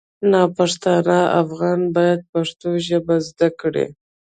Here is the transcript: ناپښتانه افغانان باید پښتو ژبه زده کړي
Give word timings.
ناپښتانه 0.31 1.19
افغانان 1.41 1.81
باید 1.95 2.19
پښتو 2.33 2.69
ژبه 2.87 3.15
زده 3.27 3.47
کړي 3.61 3.85